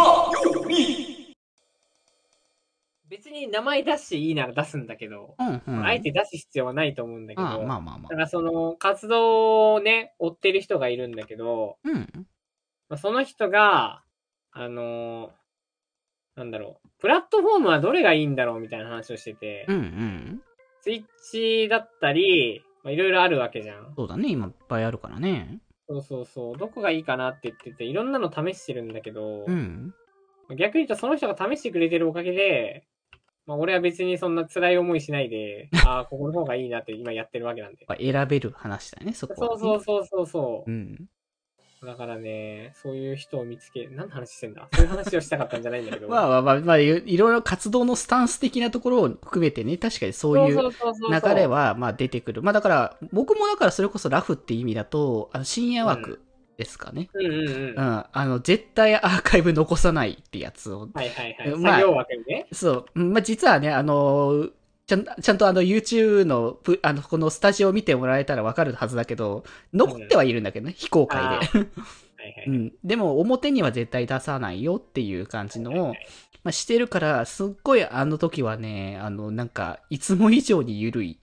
[3.08, 5.84] 別に名前出していいなら出すんだけど、うんうん。
[5.84, 8.08] あえて出す必要はないと思うんだけど、ああまあまあまあ。
[8.08, 12.08] だからその活動をね、追ってる人がいるんだけど、うん。
[12.88, 14.04] まあ、その人が、
[14.52, 15.40] あのー
[16.36, 20.42] なんだろう、プラットフォームはどれがいいんだろうみたいな話をしてて、うんうん。
[20.80, 23.92] ツイッチだったり、まあいろいろあるわけじゃん。
[23.94, 25.58] そうだね、今いっぱいあるからね。
[25.90, 26.56] そうそうそう。
[26.56, 29.92] どこがいいかなって言ってて、いろんなの試してるんだけど、うん。
[30.56, 32.84] 逆に言うとその人が試してくれてるおかげで、
[33.44, 37.86] まあ俺は別にそんな辛い思いしないで、 ああ、ここの方がいいなって今やってるわけなんで。
[37.98, 40.70] 選べる話だよね、そこね、そうそうそうそう。
[40.70, 41.08] うん。
[41.84, 44.68] だからね、そういう人を見つけ、何の話してんだ？
[44.72, 46.08] そういう話をしたかったんじゃないんだけど。
[46.12, 52.42] まあまあまあ、まあ、いいろいろ活動のスタンス的なところを含めてね、確かにそういう流れは、まあ出てくる。
[52.42, 56.20] まあだから、僕もだからそれこそラフって意味だと、あの深夜枠
[56.58, 57.08] ですかね。
[57.14, 57.70] うんうんうん。
[57.70, 57.74] うん。
[57.76, 60.86] はあの、絶対アーカイブ残さないってやつを。
[60.94, 61.56] いはいはい。
[61.56, 62.46] まあ作業枠にね。
[62.52, 62.86] そう。
[62.94, 64.50] うんまあ実はね、あの、
[64.90, 71.68] ちゃんちゃんとあの YouTube のプ、あの、このスタジオを見てもらえたらわかるはずだけど、残ってはいるんだけどね、非公開で。
[72.48, 72.72] うん。
[72.82, 75.94] でも、表には絶対出さないよっていう感じのを、
[76.42, 81.18] まあ、してるから、すっごいあの時はね、あの、なんか、いつも以上に緩い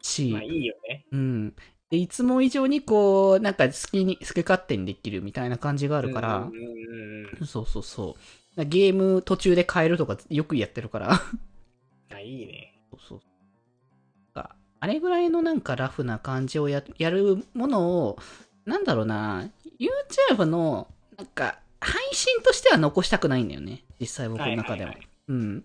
[0.00, 1.06] し、まあいいよね。
[1.12, 1.54] うん。
[1.90, 6.50] で、いつも以上にこう、なんか好きに、好き勝手にできるみたいな感じがああるから。
[7.46, 8.16] そうそうそ
[8.56, 8.64] う。
[8.64, 11.20] ゲーム途中で変えるとかよくやってるから。
[12.12, 12.61] あ、いいね。
[12.92, 13.20] そうそう。
[14.34, 18.18] ああれぐらいのなんかラフな感じをややるものを、
[18.64, 19.48] なんだろうな、
[19.78, 23.82] YouTube の、なんか、配信としては残したくないんだよね。
[24.00, 24.90] 実際僕の中では。
[24.90, 25.64] はいはいはいうん。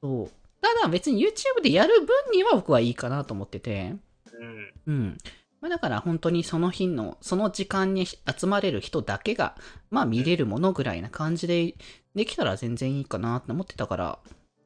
[0.00, 0.30] そう。
[0.60, 3.94] ただ別に YouTube でやる分には僕はいいかなと思ってて。
[4.32, 4.72] うん。
[4.86, 5.18] うん。
[5.60, 9.56] まあだから本当にその日の、その時間に集まれる人だけが、
[9.90, 11.74] まあ見れるものぐらいな感じで
[12.14, 14.18] できたら全然いいかなって思ってたから、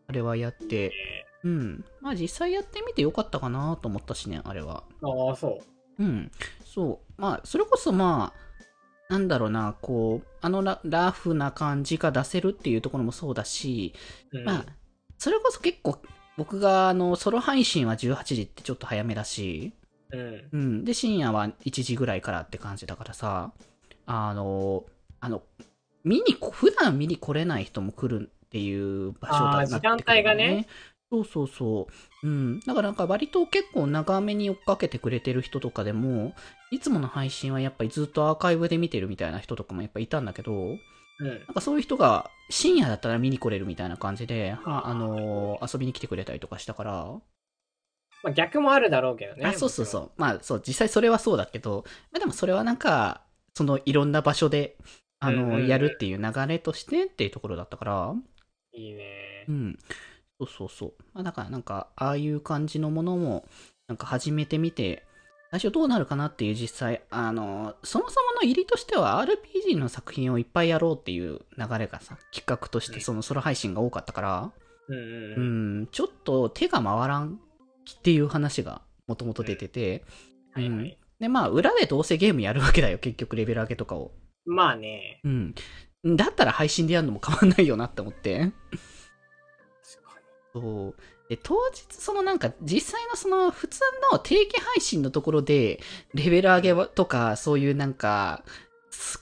[0.06, 0.92] あれはやって、
[1.44, 1.84] うん。
[2.00, 4.84] まあ実際やってみてよかったかなと思ったしね、あれは。
[5.02, 5.60] ああ、そ
[5.98, 6.02] う。
[6.02, 6.30] うん。
[6.64, 7.20] そう。
[7.20, 13.94] まあ、それこそまあ、なんだろうな、こう、あのララフな感じが出せるっていうところもそうだし、
[14.32, 14.64] うんまあ、
[15.18, 15.98] それこそ結構、
[16.36, 19.72] 僕があの、ソロ配信は18時ってちょっと早めだし、
[20.12, 20.48] うん。
[20.52, 20.84] うん。
[20.84, 23.52] で、深夜は1時ぐらいからって感じだからさ、
[24.06, 24.84] あの、
[25.20, 25.42] あの、
[26.04, 30.66] 見にこ、普段見に来れない人も来るっていう場所だなってくるよ時間帯がね。
[31.12, 31.88] そうそうそ
[32.22, 32.26] う。
[32.26, 32.60] うん。
[32.60, 36.34] だからなんか割と結構長めに追っかけてくれてる人とかでも、
[36.70, 41.28] いつもの配信はやっぱりずっとアーカイブで見てるみたいな人とかもやっぱいたんだけど、うん。
[41.28, 47.20] なんかそういう人が深夜だったら見に来れるみたいな感じで、はあのー遊びに来てくれたりとかしたから、
[48.22, 49.44] まあ逆もあるだろうけどね。
[49.46, 50.10] あ、そうそうそう。
[50.16, 53.22] まあそう、実際それはそうだけど、まあでもそれはなんか、
[53.54, 54.78] そのいろんな場所で、
[55.18, 58.14] あのうんうんうんやるっていう流れとしてっていうところだったから。
[58.72, 59.52] いいねう。
[59.52, 59.78] ん。
[60.46, 60.92] そうそうそう。
[61.14, 63.44] まあだからなんか、ああいう感じのものも、
[63.88, 65.04] なんか始めてみて、
[65.50, 74.52] 最初どうなるかなっていう実際、あの、そもそもの入りとしては RPG の作品をいっぱいやろうっていう流れがさ、企画としてそのソロ配信が多かったから、
[74.88, 77.38] うんうんちょっと手が回らん
[77.90, 80.04] っていう話がもともと出てて、
[80.56, 80.98] うんはいはい。
[81.20, 84.10] で、まあ、裏でどうせゲームやるわけだよ、結局レベル上げとかを。
[84.44, 85.20] まあね。
[85.22, 85.54] うん。
[86.16, 88.52] だったら配信でやるのも変わんないよなって思って。
[90.52, 90.94] そう。
[91.28, 93.80] で、当日、そのなんか、実際のその、普通
[94.12, 95.80] の定期配信のところで、
[96.14, 98.44] レベル上げとか、そういうなんか、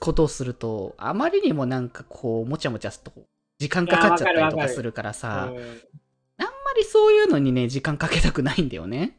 [0.00, 3.22] ことをすると、あまりにもなんかこう、もちゃもちゃすると、
[3.58, 5.14] 時間かかっちゃったりとかするからに。
[5.14, 5.80] さ、うん
[6.40, 9.18] あんまりそういうのにね、時間かけたくないんだよね。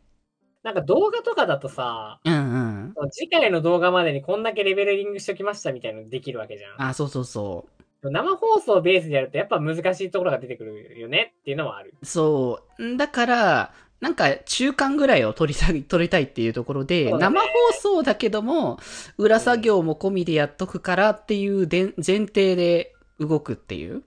[0.63, 3.11] なんか動画とかだとさ、うんうん。
[3.11, 6.87] 次回の動画までにこんだけレベルリングしときましたみたいなのできるわけじゃん。
[6.89, 7.80] あ、そうそうそう。
[8.09, 11.93] 生放送ベースでやるとやっぱ難しいところが出てくるよねっていうのはある。
[12.03, 12.83] そう。
[12.83, 18.79] んだから、なんか中間ぐらいを取りたい、取りたいっていうところで、ね生放送だけども、
[19.17, 24.03] 裏作業も込みでやっとくからっていうでん前提で動くっていう、う。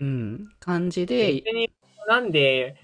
[0.00, 1.70] うんん、感じ別で、に
[2.08, 2.76] なんで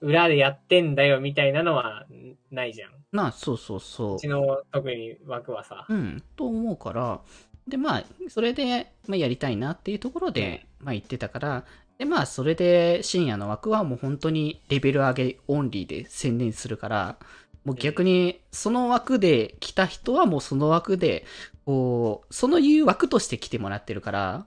[0.00, 2.06] 裏でやってんだよみたいなのは
[2.50, 2.90] ないじゃん。
[3.12, 5.86] まあそうそうそうちの特に枠はさ。
[5.88, 5.94] う。
[5.94, 7.20] うん、と思うから、
[7.68, 11.64] で、まあ、それで、まあ、やりたいなっていうところで、まあ言ってたから、
[11.98, 17.16] で、まあ、それで深夜の枠はもう本当にレベル上げオンリーで専念するから、
[17.64, 21.24] もう逆に、その枠で来た人はもうその枠で、
[21.64, 24.46] こう、そのいう枠として来てもらってるから、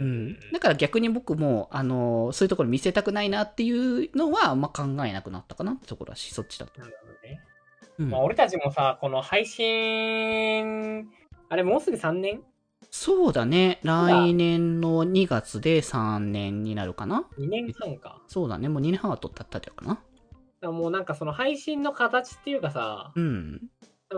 [0.00, 0.38] うん。
[0.52, 6.78] だから逆に僕も、あの、そういうところ見せたくないなっていうのは、まあ考えなくなったかなってところだし、そっちだと。
[6.82, 7.40] なるほどね。
[7.98, 11.08] うんまあ、俺たちもさ、この配信、
[11.48, 12.42] あれもうすぐ3年？
[12.90, 13.80] そうだね。
[13.82, 18.22] 来年の2月で3年になるかな ?2 年半か。
[18.28, 18.68] そうだね。
[18.68, 19.84] もう2年半は取ったったか
[20.62, 20.70] な。
[20.70, 23.60] もうなんかその配信の形っていうかさ、うん。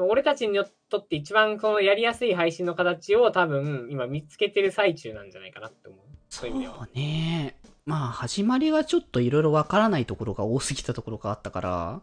[0.08, 0.58] 俺たちに
[0.90, 6.00] とって一番そのやりやすい配信の形を多分今見つけてる最中なんじゃないかなって思う。
[6.28, 6.88] そそういう意味では。
[6.92, 7.56] うね。
[7.86, 12.00] まあ、始まりはちょっといろいろわからないところが多すぎたところがあったから、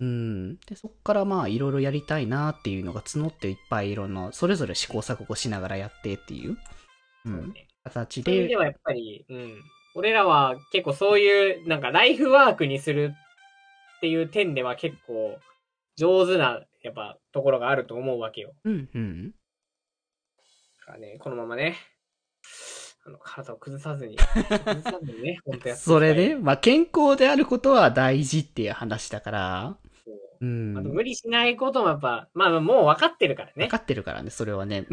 [0.00, 0.56] うん。
[0.60, 6.56] で、そっからまあ、いろいろやりたいなっていうのが募っていっぱいいろんな、それぞれ試行錯誤しながらやってっていう、
[7.26, 9.62] う、んね形でそういう意味で、はやっぱり、うん。
[9.94, 13.12] 俺らは結構そういう、なんかライフワークにする
[13.98, 15.38] っていう点では結構
[15.96, 18.52] 上手な、やっぱところがあると思うわけよ。
[18.64, 19.30] うん、うん。
[19.30, 21.76] だからね、このままね、
[23.04, 24.16] あの、体を崩さずに、
[24.64, 29.89] 崩さずにね、本当やそれね、まあ、健康であることは大事っていう話だから、そ
[30.40, 30.78] ううん。
[30.78, 33.76] あと無理しないこともやっぱ、まあもう分かってるからね分か。
[33.78, 34.86] ってるからね、それはね。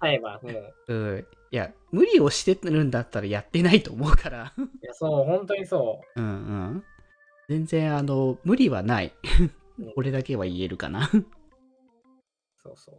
[0.00, 0.74] さえば、もう。
[0.88, 1.26] うん。
[1.50, 4.52] いや、無理をしてるんだったらやってないと思うから。
[4.58, 6.84] いや、そう、本当にそうんうん。
[7.48, 9.12] 全然、あの、無理はない
[9.78, 9.92] うん。
[9.94, 11.10] これだけは言えるかな。
[11.12, 11.26] う。
[12.62, 12.94] そうそう。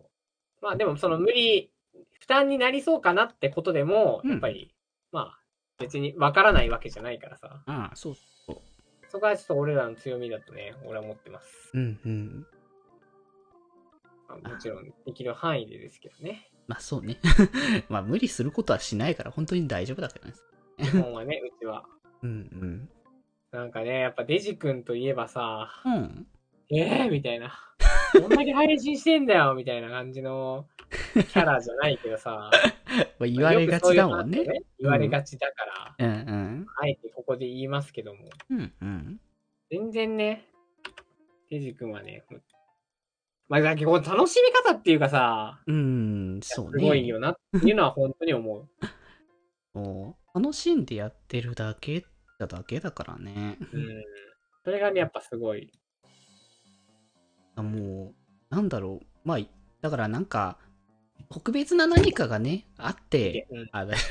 [0.62, 1.72] まあでもその無理、
[2.20, 4.74] 負担になりそうかなってことでも、うんやっぱり、
[5.12, 5.40] まあ、
[5.78, 7.64] 別に分からないわけじゃないからさ。
[7.66, 8.75] ああ、そうそう。
[9.10, 11.72] そこはちょっと俺らの強みだとね、俺は思ってます。
[11.74, 12.48] うんうん。
[14.28, 16.50] まあ、もちろん、できる範囲でですけどね。
[16.68, 17.18] まあそうね。
[17.90, 20.34] まあ無理することはしないから本当に大丈夫だからね。
[20.78, 21.86] 基本はね、うちは。
[22.24, 22.90] うん
[23.52, 25.94] なんかね、やっぱデジ君といえばさ、うん。
[25.94, 26.28] うん。
[26.72, 27.54] ええー、みたいな。
[28.14, 30.68] どんだけ配信してんだよみたいな感じの
[31.14, 32.50] キャラじゃないけどさ。
[33.20, 34.48] まあ言われがちだもんねよく。
[34.48, 35.66] そういうのあって言われがちだか
[35.98, 36.45] ら、うんうん。
[36.82, 38.30] あえてここで言いますけども。
[38.50, 39.20] うんうん。
[39.70, 40.48] 全然ね、
[41.50, 42.24] デジ君はね、
[43.48, 46.84] まあ、だけ楽しみ方っていうかさ、うん、そうすね。
[46.84, 48.70] ごいよなっていうのは本当に思う。
[49.78, 52.06] もう楽しんでやってるだけ
[52.40, 53.58] だだけだからね。
[53.72, 54.04] うん。
[54.64, 55.72] それがね、やっぱすごい。
[57.56, 58.14] あも
[58.52, 59.06] う、なんだろう。
[59.24, 59.40] まあ、
[59.82, 60.58] だからなんか、
[61.30, 63.70] 特別な何かがね、あって、うん。
[63.72, 64.04] あ、大丈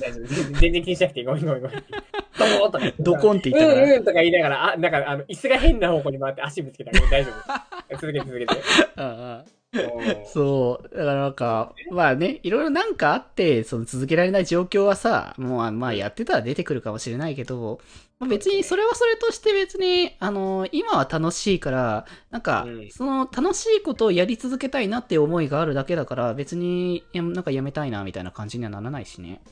[0.00, 0.26] 大丈夫。
[0.26, 1.26] 全全然気にしなくていい。
[1.26, 1.84] ごめんごめんごめん。
[2.38, 7.96] ドーンとコンって言ったからうんうんとか言いながら、あ、なんかあの、椅子が変な方向に回って足ぶつけたから大丈夫。
[7.96, 8.54] 続けて続けて。
[8.96, 9.02] 夫。
[9.02, 10.96] ああうんそう。
[10.96, 17.80] だからなんか、まあね、いろいろなんかあって、その続けられない状況はさ、もうまあやってたら出てくるかもしれないけど、
[18.18, 29.42] まあ、別にそれはそれとして別に、あの、今は楽しいから、なんかう、んその楽しいことをやり続けたいなって思いがあるだけだから、別に、やなんかやめたいなみたいな感じにはならないしね。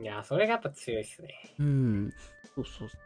[0.00, 1.54] いや、それがやっぱ強いっすね。
[1.58, 2.12] うん。
[2.54, 3.00] そうそうそう。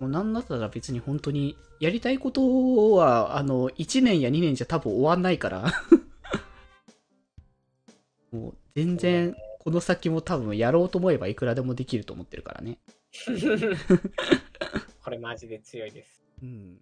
[0.00, 5.72] もうなんだったら別に本当に、やりたいことは、あの、1年や2年じゃ多分終わんないから。
[8.32, 12.78] もう、全然、この先も多分やろうと思えばいくらでもできると思ってるからね。
[15.04, 16.22] これマジで強いです。
[16.42, 16.78] うん。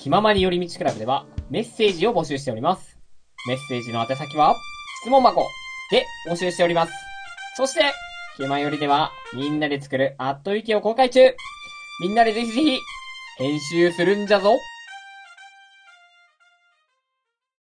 [0.00, 2.98] 気ままに寄り道クラブではメッセージを募集しております。
[3.46, 4.54] メッセージの宛先は
[5.02, 5.46] 質問箱
[5.90, 7.09] で募集しております。
[7.56, 7.92] そして、
[8.36, 11.34] 気まよりではみんなで作るアットウィキを公開中。
[12.00, 12.78] みんなでぜひぜひ
[13.38, 14.56] 編集するんじゃぞ。